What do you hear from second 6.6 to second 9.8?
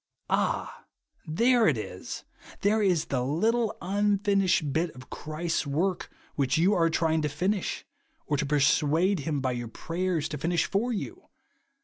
are trying to finish, or to persuade him by your